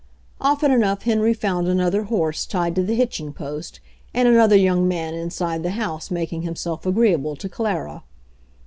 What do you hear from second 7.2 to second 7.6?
to